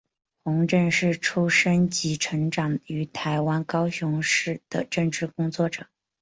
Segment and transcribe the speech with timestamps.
[0.43, 5.85] 洪正是出生及成长于台湾高雄市的政治工作者。